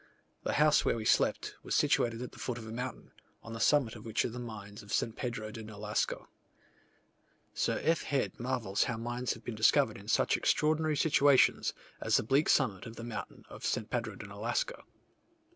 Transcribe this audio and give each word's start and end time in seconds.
The 0.41 0.53
house 0.53 0.83
where 0.83 0.95
we 0.95 1.05
slept 1.05 1.53
was 1.61 1.75
situated 1.75 2.23
at 2.23 2.31
the 2.31 2.39
foot 2.39 2.57
of 2.57 2.65
a 2.65 2.71
mountain, 2.71 3.11
on 3.43 3.53
the 3.53 3.59
summit 3.59 3.95
of 3.95 4.03
which 4.03 4.25
are 4.25 4.29
the 4.31 4.39
mines 4.39 4.81
of 4.81 4.89
S. 4.89 5.03
Pedro 5.15 5.51
de 5.51 5.61
Nolasko. 5.63 6.27
Sir 7.53 7.79
F. 7.83 8.01
Head 8.01 8.39
marvels 8.39 8.85
how 8.85 8.97
mines 8.97 9.33
have 9.35 9.43
been 9.45 9.53
discovered 9.53 9.99
in 9.99 10.07
such 10.07 10.37
extraordinary 10.37 10.97
situations, 10.97 11.75
as 11.99 12.17
the 12.17 12.23
bleak 12.23 12.49
summit 12.49 12.87
of 12.87 12.95
the 12.95 13.03
mountain 13.03 13.45
of 13.47 13.61
S. 13.63 13.77
Pedro 13.91 14.15
de 14.15 14.25
Nolasko. 14.25 14.85